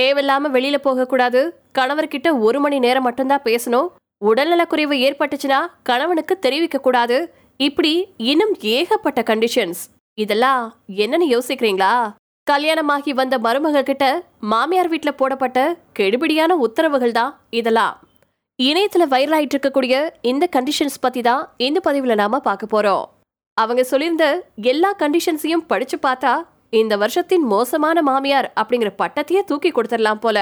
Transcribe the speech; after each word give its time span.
தேவையில்லாம 0.00 0.50
வெளியில 0.56 0.76
போகக்கூடாது. 0.86 1.40
கணவர்கிட்ட 1.78 2.28
ஒரு 2.46 2.60
மணி 2.64 2.78
நேரம் 2.86 3.06
மட்டும்தான் 3.08 3.46
பேசணும். 3.48 3.88
உடல்நலக்குறைவு 4.28 4.96
ஏற்பட்டுச்சுன்னா 5.06 5.60
கணவனுக்கு 5.88 6.34
தெரிவிக்க 6.46 6.78
கூடாது 6.86 7.18
இப்படி 7.66 7.92
இன்னும் 8.30 8.52
ஏகப்பட்ட 8.76 9.20
கண்டிஷன்ஸ் 9.30 9.82
இதெல்லாம் 10.18 10.62
என்னன்னு 11.02 11.26
யோசிக்கிறீங்களா? 11.34 11.94
கல்யாணமாகி 12.46 13.12
வந்த 13.20 13.34
மருமக 13.44 13.82
கிட்ட 13.88 14.04
மாமியார் 14.52 14.90
வீட்டில் 14.92 15.18
போடப்பட்ட 15.20 15.58
கெடுபிடியான 15.98 16.52
உத்தரவுகள் 16.66 17.16
தான் 17.18 17.32
இதெல்லாம். 17.58 17.94
இணையத்தில் 18.58 19.10
வைரல் 19.12 19.36
ஆயிட்டு 19.36 19.56
இருக்கக்கூடிய 19.56 19.94
இந்த 20.30 20.44
கண்டிஷன்ஸ் 20.56 20.98
பத்தி 21.04 21.20
தான் 21.28 21.42
இந்த 21.66 21.78
பதிவில் 21.86 22.20
நாம 22.22 22.40
பார்க்க 22.48 22.72
போறோம். 22.74 23.04
அவங்க 23.56 23.82
சொல்லியிருந்த 23.90 24.26
எல்லா 24.72 24.90
கண்டிஷன்ஸையும் 25.02 25.66
படிச்சு 25.72 25.98
பார்த்தா 26.06 26.32
இந்த 26.72 26.96
வருஷத்தின் 26.96 27.44
மோசமான 27.52 28.02
மாமியார் 28.02 28.48
அப்படிங்கிற 28.60 28.90
பட்டத்தையே 28.98 29.40
தூக்கி 29.44 29.70
கொடுத்துடலாம் 29.70 30.20
போல. 30.20 30.38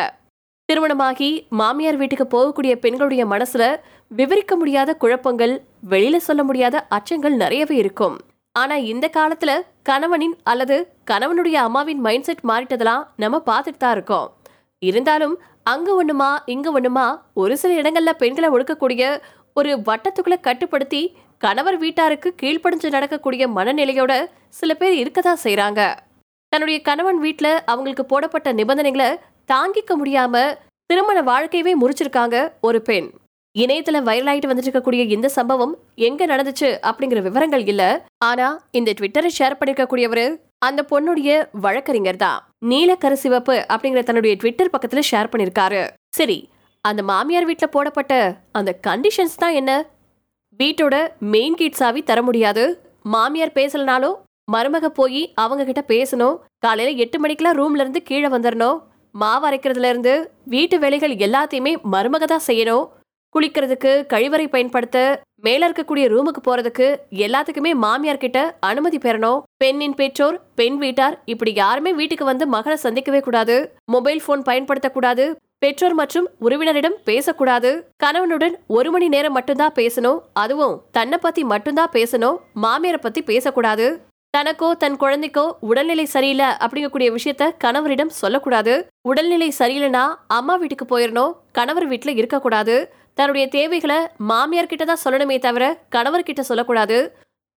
திருமணமாகி 0.69 1.29
மாமியார் 1.49 1.97
வீட்டுக்கு 1.97 2.27
போகக்கூடிய 2.35 2.73
பெண்களுடைய 2.75 3.23
மனசுல 3.27 3.63
விவரிக்க 4.11 4.57
முடியாத 4.57 4.95
குழப்பங்கள் 4.95 5.55
வெளியில 5.91 6.17
சொல்ல 6.17 6.43
முடியாத 6.45 6.87
அச்சங்கள் 6.97 7.37
நிறையவே 7.43 7.77
இருக்கும். 7.77 8.17
ஆனா 8.53 8.77
இந்த 8.93 9.07
காலத்துல 9.17 9.51
கணவனின் 9.83 10.37
அல்லது 10.43 10.77
கணவனுடைய 11.11 11.57
அம்மாவின் 11.67 12.01
மைண்ட் 12.01 12.25
செட் 12.25 12.45
மாறிட்டதெல்லாம் 12.51 13.05
நம்ம 13.17 13.41
பார்த்துட்டு 13.47 13.83
தான் 13.85 13.93
இருக்கோம். 13.93 14.29
இருந்தாலும் 14.83 15.35
அங்க 15.63 15.89
ஒண்ணுமா 16.01 16.31
இங்க 16.55 16.81
ஒண்ணுமா 16.81 17.07
ஒரு 17.35 17.55
சில 17.57 17.73
இடங்கள்ல 17.81 18.13
பெண்களை 18.23 18.49
ஒடுக்கக்கூடிய 18.51 19.03
ஒரு 19.53 19.71
வட்டத்துக்குள்ள 19.89 20.37
கட்டுப்படுத்தி 20.41 21.03
கணவர் 21.39 21.79
வீட்டாருக்கு 21.79 22.29
கீழ்ப்படிஞ்சு 22.43 22.89
நடக்கக்கூடிய 22.91 23.45
மனநிலையோட 23.49 24.13
சில 24.59 24.75
பேர் 24.75 24.95
இருக்கதான் 25.03 25.43
செய்யறாங்க 25.45 25.81
தன்னுடைய 26.53 26.79
கணவன் 26.83 27.19
வீட்டில் 27.19 27.53
அவங்களுக்கு 27.65 28.05
போடப்பட்ட 28.05 28.49
நிபந்தனைகளை 28.53 29.09
தாங்கிக்க 29.53 29.93
முடியாம 30.01 30.35
திருமண 30.91 31.19
வாழ்க்கையவே 31.23 31.73
முறிச்சிருக்காங்க 31.81 32.37
ஒரு 32.61 32.79
பெண். 32.83 33.09
இணையத்துல 33.57 33.99
வைரலாயிட்டு 34.09 34.51
வந்துட்டு 34.51 34.69
இருக்கக்கூடிய 34.69 35.03
இந்த 35.15 35.29
சம்பவம் 35.29 35.73
எங்க 36.09 36.27
நடந்துச்சு 36.27 36.69
அப்படிங்கிற 36.89 37.21
விவரங்கள் 37.23 37.65
இல்ல. 37.73 37.83
ஆனா 38.29 38.47
இந்த 38.71 38.91
ட்விட்டரை 38.99 39.31
ஷேர் 39.39 39.59
பண்ணிருக்கக்கூடியவரு 39.59 40.27
அந்த 40.59 40.81
பொண்ணுடைய 40.91 41.33
வழக்கறிஞர் 41.65 42.23
தான். 42.25 42.39
நீலக்கரு 42.71 43.17
சிவப்பு 43.25 43.57
அப்படிங்கிற 43.73 44.03
தன்னுடைய 44.03 44.35
ட்விட்டர் 44.37 44.73
பக்கத்துல 44.75 45.03
ஷேர் 45.11 45.31
பண்ணிருக்காரு. 45.33 45.83
சரி 46.19 46.39
அந்த 46.85 47.03
மாமியார் 47.03 47.49
வீட்டில் 47.51 47.75
போடப்பட்ட 47.77 48.15
அந்த 48.53 48.71
கண்டிஷன்ஸ் 48.87 49.41
தான் 49.43 49.57
என்ன? 49.61 49.73
வீட்டோட 50.61 50.95
மெயின் 51.35 51.55
கேட் 51.55 51.81
சாவி 51.81 52.03
தர 52.03 52.23
முடியாது. 52.23 52.65
மாமியார் 53.15 53.57
பேசலனாலும் 53.59 54.17
மருமக 54.53 54.87
போய் 54.87 55.33
அவங்க 55.35 55.65
கிட்ட 55.65 55.83
பேசணும். 55.95 56.39
காலையில 56.59 56.99
எட்டு 57.05 57.19
மணிக்கெல்லாம் 57.19 57.59
ரூம்ல 57.61 57.81
இருந்து 57.81 58.03
கீழே 58.03 58.29
வந்துடணும் 58.29 58.79
மாவு 59.13 59.51
அரைக்கிறதுல 59.51 59.91
இருந்து 59.93 60.31
வீட்டு 60.45 60.79
வேலைகள் 60.79 61.15
எல்லாத்தையுமே 61.15 61.73
மருமக 61.93 62.25
தான் 62.25 62.47
செய்யணும். 62.47 62.87
குளிக்கிறதுக்கு 63.35 63.91
கழிவறை 64.13 64.47
பயன்படுத்த 64.49 65.23
மேல 65.41 65.69
இருக்கக்கூடிய 65.69 66.05
ரூமுக்கு 66.13 66.41
போறதுக்கு 66.47 66.87
எல்லாத்துக்குமே 67.25 67.75
மாமியார் 67.75 68.23
கிட்ட 68.23 68.57
அனுமதி 68.61 68.99
பெறணும். 68.99 69.43
பெண்ணின் 69.57 69.95
பெற்றோர் 69.95 70.41
பெண் 70.55 70.77
வீட்டார் 70.77 71.23
இப்படி 71.25 71.53
யாருமே 71.55 71.93
வீட்டுக்கு 71.93 72.25
வந்து 72.25 72.47
மகளை 72.47 72.79
சந்திக்கவே 72.83 73.21
கூடாது. 73.21 73.57
மொபைல் 73.85 74.23
போன் 74.27 74.43
பயன்படுத்தக்கூடாது 74.43 75.37
பெற்றோர் 75.59 75.95
மற்றும் 75.95 76.29
உறவினரிடம் 76.41 76.99
பேசக்கூடாது. 77.05 77.71
கணவனுடன் 77.97 78.55
ஒரு 78.67 78.91
மணி 78.91 79.09
நேரம் 79.09 79.33
மட்டும்தான் 79.33 79.77
பேசணும். 79.79 80.21
அதுவும் 80.33 80.83
தன்னை 80.91 81.19
பத்தி 81.23 81.45
மட்டும்தான் 81.45 81.95
பேசணும். 81.95 82.37
மாமியாரை 82.63 83.01
பத்தி 83.01 83.23
பேசக்கூடாது. 83.23 83.87
தனக்கோ 84.35 84.69
தன் 84.83 84.97
குழந்தைக்கோ 85.03 85.45
உடல்நிலை 85.69 86.05
சரியில்லை 86.15 86.49
அப்படிங்கக்கூடிய 86.65 87.09
விஷயத்த 87.15 87.45
கணவரிடம் 87.65 88.13
சொல்லக்கூடாது. 88.21 88.75
உடல்நிலை 89.11 89.49
சரியில்லைன்னா 89.59 90.03
அம்மா 90.37 90.55
வீட்டுக்கு 90.63 90.87
போயிடணும் 90.91 91.33
கணவர் 91.59 91.87
வீட்டில் 91.93 92.19
இருக்கக்கூடாது. 92.21 92.75
தன்னுடைய 93.19 93.45
தேவைகளை 93.57 93.99
மாமியார் 94.31 94.71
கிட்ட 94.73 94.85
தான் 94.85 95.03
சொல்லணுமே 95.05 95.37
தவிர 95.47 95.65
கணவர்கிட்ட 95.95 96.43
சொல்லக்கூடாது. 96.51 96.99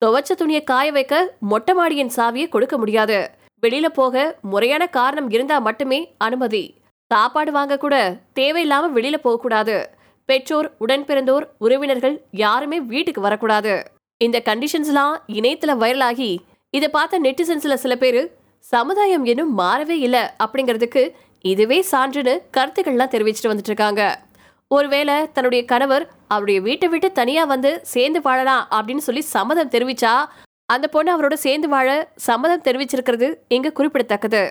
துவைச்ச 0.02 0.34
துணியை 0.42 0.62
காய 0.72 0.88
வைக்க 0.98 1.16
மொட்டை 1.52 1.74
மாடியின் 1.80 2.14
சாவியை 2.18 2.48
கொடுக்க 2.50 2.78
முடியாது. 2.84 3.18
வெளியில 3.64 3.88
போக 4.00 4.24
முறையான 4.52 4.84
காரணம் 4.98 5.30
இருந்தா 5.36 5.58
மட்டுமே 5.68 6.00
அனுமதி. 6.28 6.64
சாப்பாடு 7.12 7.52
வாங்க 7.58 7.78
கூட 7.78 7.96
தேவையில்லாம 8.40 8.90
வெளியில 8.98 9.18
போகக்கூடாது. 9.26 9.76
பெற்றோர் 10.30 10.70
உடன் 10.84 11.06
பிறந்தோர் 11.10 11.46
உறவினர்கள் 11.66 12.16
யாருமே 12.46 12.80
வீட்டுக்கு 12.94 13.22
வரக்கூடாது. 13.22 13.74
இந்த 14.22 14.38
கண்டிஷன்ஸ்லாம் 14.50 15.14
இணையத்துல 15.38 15.76
வைரலாகி 15.84 16.32
இதை 16.74 16.90
பார்த்த 16.90 17.20
நெட்டிசன்ஸ்ல 17.20 17.74
சில 17.74 17.96
பேர் 17.96 18.22
சமுதாயம் 18.64 19.26
இன்னும் 19.26 19.60
மாறவே 19.60 19.96
இல்லை 19.98 20.22
அப்படிங்கிறதுக்கு 20.44 21.02
இதுவே 21.46 21.86
சான்றுன்னு 21.92 22.34
கருத்துக்கள்லாம் 22.58 23.12
தெரிவிச்சுட்டு 23.12 23.52
வந்துட்டு 23.52 23.72
இருக்காங்க 23.74 24.02
ஒருவேளை 24.68 25.16
தன்னுடைய 25.34 25.66
கணவர் 25.66 26.06
அவருடைய 26.28 26.62
வீட்டை 26.62 26.88
விட்டு 26.90 27.12
தனியா 27.12 27.44
வந்து 27.44 27.72
சேர்ந்து 27.84 28.22
வாழலாம் 28.22 28.64
அப்படின்னு 28.72 28.98
சொல்லி 28.98 29.22
சம்மதம் 29.22 29.70
தெரிவிச்சா 29.70 30.14
அந்த 30.66 30.88
பொண்ணு 30.88 31.12
அவரோட 31.16 31.34
சேர்ந்து 31.46 31.68
வாழ 31.68 31.88
சம்மதம் 32.16 32.66
தெரிவிச்சிருக்கிறது 32.66 33.28
இங்க 33.48 33.72
குறிப்பிடத்தக்கது. 33.72 34.44